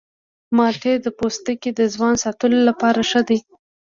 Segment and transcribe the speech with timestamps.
[0.55, 3.37] مالټې د پوستکي د ځوان ساتلو لپاره ښه دي.